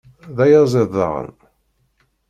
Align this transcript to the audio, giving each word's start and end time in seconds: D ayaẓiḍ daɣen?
D 0.35 0.37
ayaẓiḍ 0.43 0.89
daɣen? 0.93 1.29